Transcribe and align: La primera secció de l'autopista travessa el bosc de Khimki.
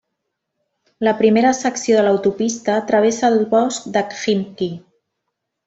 La 1.07 1.13
primera 1.19 1.51
secció 1.57 1.99
de 1.99 2.05
l'autopista 2.07 2.79
travessa 2.93 3.29
el 3.35 3.39
bosc 3.55 3.87
de 3.99 4.07
Khimki. 4.17 4.75